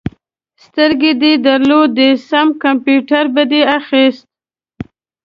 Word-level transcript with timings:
سترګې 0.63 1.11
دې 1.21 1.33
درلودې؛ 1.45 2.09
سم 2.29 2.47
کمپيوټر 2.63 3.23
به 3.33 3.43
دې 3.51 3.61
اخيست. 3.77 4.25